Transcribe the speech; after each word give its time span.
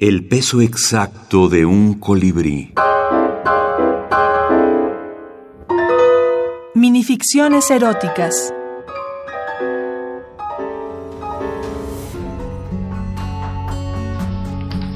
El 0.00 0.24
peso 0.24 0.60
exacto 0.60 1.48
de 1.48 1.66
un 1.66 1.94
colibrí. 1.94 2.72
Minificciones 6.72 7.68
eróticas. 7.72 8.54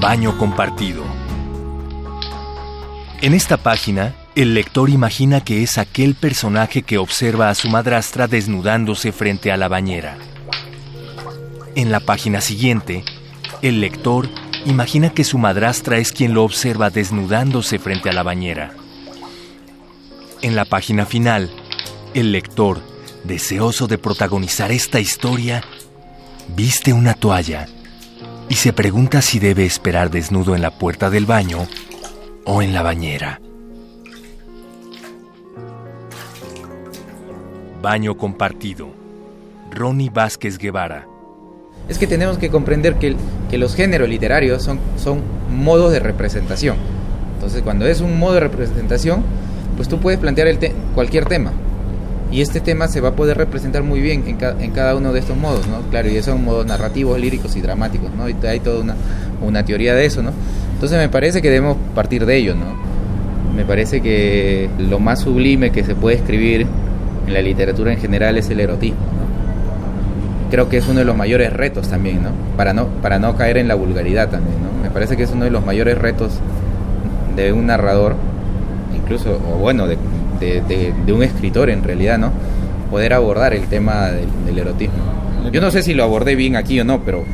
Baño 0.00 0.38
compartido. 0.38 1.03
En 3.23 3.34
esta 3.34 3.57
página, 3.57 4.14
el 4.37 4.55
lector 4.55 4.89
imagina 4.89 5.43
que 5.43 5.64
es 5.64 5.79
aquel 5.79 6.14
personaje 6.14 6.84
que 6.84 6.98
observa 6.98 7.50
a 7.50 7.57
su 7.57 7.69
madrastra 7.69 8.29
desnudándose 8.29 9.11
frente 9.11 9.50
a 9.50 9.57
la 9.57 9.66
bañera. 9.66 10.16
En 11.75 11.91
la 11.91 11.98
página 11.98 12.41
siguiente, 12.41 13.03
el 13.62 13.80
lector 13.80 14.29
imagina 14.66 15.10
que 15.10 15.24
su 15.24 15.38
madrastra 15.38 15.98
es 15.98 16.12
quien 16.12 16.34
lo 16.34 16.45
observa 16.45 16.90
desnudándose 16.90 17.78
frente 17.78 18.10
a 18.10 18.12
la 18.12 18.23
bañera. 18.23 18.73
En 20.41 20.56
la 20.56 20.64
página 20.64 21.06
final, 21.06 21.50
el 22.14 22.32
lector, 22.32 22.80
deseoso 23.24 23.87
de 23.87 23.98
protagonizar 23.98 24.73
esta 24.73 25.01
historia, 25.01 25.62
viste 26.56 26.92
una 26.92 27.14
toalla 27.14 27.68
y 28.48 28.54
se 28.56 28.73
pregunta 28.73 29.23
si 29.23 29.38
debe 29.38 29.64
esperar 29.64 30.10
desnudo 30.10 30.54
en 30.54 30.62
la 30.62 30.70
puerta 30.70 31.10
del 31.10 31.26
baño 31.26 31.66
o 32.45 32.62
en 32.62 32.74
la 32.74 32.82
bañera. 32.82 33.40
Baño 37.80 38.16
compartido. 38.16 38.90
Ronnie 39.70 40.10
Vázquez 40.10 40.59
Guevara. 40.59 41.12
Es 41.88 41.98
que 41.98 42.06
tenemos 42.06 42.38
que 42.38 42.48
comprender 42.48 42.95
que, 42.96 43.16
que 43.50 43.59
los 43.59 43.74
géneros 43.74 44.09
literarios 44.09 44.62
son, 44.62 44.78
son 44.96 45.20
modos 45.50 45.92
de 45.92 46.00
representación. 46.00 46.77
Entonces, 47.34 47.62
cuando 47.62 47.86
es 47.86 48.00
un 48.00 48.18
modo 48.18 48.34
de 48.34 48.40
representación, 48.40 49.23
pues 49.76 49.88
tú 49.88 49.98
puedes 49.98 50.20
plantear 50.20 50.48
el 50.48 50.59
cualquier 50.95 51.24
tema. 51.26 51.52
Y 52.30 52.40
este 52.40 52.60
tema 52.60 52.88
se 52.88 53.01
va 53.01 53.10
a 53.10 53.12
poder 53.12 53.37
representar 53.37 53.82
muy 53.82 54.01
bien 54.01 54.24
en, 54.26 54.62
en, 54.62 54.70
cada 54.70 54.96
uno 54.96 55.12
de 55.12 55.20
estos 55.20 55.37
modos, 55.37 55.66
¿no? 55.66 55.82
Claro, 55.90 56.09
y 56.09 56.23
son 56.23 56.42
modos 56.42 56.65
narrativos, 56.65 57.20
líricos 57.20 57.57
y 57.57 57.60
dramáticos, 57.60 58.10
¿no? 58.14 58.26
Y 58.29 58.35
hay 58.46 58.60
toda 58.60 58.80
una, 58.80 58.96
una 59.42 59.64
teoría 59.64 59.95
de 59.95 60.07
eso, 60.07 60.23
¿no? 60.23 60.32
Entonces 60.73 60.98
me 60.98 61.10
parece 61.10 61.42
que 61.42 61.51
debemos 61.51 61.76
partir 61.95 62.24
de 62.24 62.37
ello, 62.37 62.54
¿no? 62.54 62.74
Me 63.54 63.66
parece 63.66 64.00
que 64.00 64.70
lo 64.78 64.98
más 64.98 65.20
sublime 65.20 65.72
que 65.72 65.84
se 65.84 65.94
puede 65.94 66.16
escribir 66.16 66.66
en 67.26 67.34
la 67.34 67.42
literatura 67.42 67.92
en 67.92 67.98
general 67.98 68.38
es 68.38 68.48
el 68.48 68.60
erotismo, 68.60 68.97
¿no? 68.98 69.22
creo 70.53 70.69
que 70.69 70.76
es 70.76 70.86
uno 70.86 70.98
de 70.98 71.06
los 71.06 71.16
mayores 71.16 71.50
retos 71.50 71.88
también, 71.88 72.22
¿no? 72.22 72.28
Para 72.58 72.75
no, 72.75 72.86
para 73.00 73.19
no 73.19 73.34
caer 73.38 73.56
en 73.56 73.69
la 73.69 73.75
vulgaridad 73.75 74.28
también, 74.28 74.56
¿no? 74.62 74.82
Me 74.82 74.91
parece 74.91 75.16
que 75.16 75.22
es 75.22 75.31
uno 75.31 75.47
de 75.47 75.50
los 75.50 75.64
mayores 75.64 75.97
retos 75.97 76.34
de 77.34 77.54
un 77.54 77.69
narrador, 77.69 78.16
incluso, 78.94 79.41
o 79.50 79.56
bueno, 79.56 79.86
de, 79.86 79.97
de, 80.41 81.12
un 81.12 81.22
escritor 81.22 81.70
en 81.70 81.82
realidad, 81.82 82.19
¿no? 82.19 82.32
Poder 82.91 83.14
abordar 83.14 83.54
el 83.54 83.66
tema 83.69 84.10
del, 84.10 84.58
erotismo. 84.58 84.94
Yo 85.50 85.62
no 85.62 85.70
sé 85.70 85.82
si 85.82 85.94
lo 85.94 86.04
abordé 86.04 86.34
bien 86.34 86.56
aquí 86.56 86.78
o 86.78 86.84
no, 86.84 87.00
pero, 87.00 87.25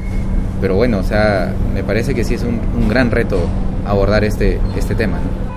pero 0.61 0.77
bueno, 0.77 0.99
o 0.99 1.03
sea, 1.03 1.53
me 1.75 1.83
parece 1.83 2.15
que 2.15 2.23
sí 2.23 2.35
es 2.35 2.45
un, 2.45 2.61
un 2.81 2.89
gran 2.89 3.11
reto 3.11 3.41
abordar 3.85 4.23
este, 4.23 4.61
este 4.77 4.95
tema, 4.95 5.19
¿no? 5.19 5.49